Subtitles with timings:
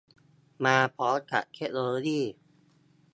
[0.65, 2.21] มาพร้อมกับเทคโนโลยี